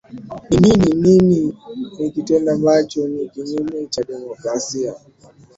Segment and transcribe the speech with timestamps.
[0.49, 1.53] ni ni ni nii
[1.99, 4.93] nikitendo ambacho ni kinyume cha demokrasia